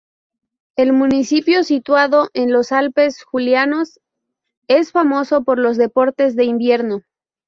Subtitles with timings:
[0.77, 3.99] El municipio, situado en los Alpes Julianos,
[4.67, 7.03] es famoso por los deportes de invierno.